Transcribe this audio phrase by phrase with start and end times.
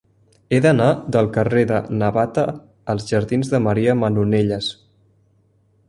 [0.51, 2.47] He d'anar del carrer de Navata
[2.95, 4.73] als jardins de Maria Manonelles.